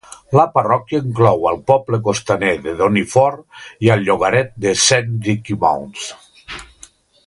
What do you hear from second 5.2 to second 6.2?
Decumans.